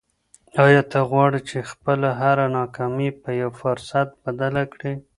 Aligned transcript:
آیا 0.65 0.81
ته 0.91 0.99
غواړې 1.09 1.39
چې 1.49 1.67
خپله 1.71 2.09
هره 2.19 2.45
ناکامي 2.57 3.09
په 3.21 3.29
یو 3.41 3.51
فرصت 3.61 4.07
بدله 4.23 4.63
کړې؟ 4.73 4.93